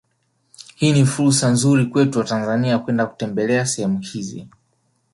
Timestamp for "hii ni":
0.75-1.05